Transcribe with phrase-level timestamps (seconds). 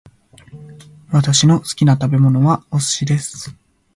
[1.11, 3.55] 私の好きな食べ物はお寿司です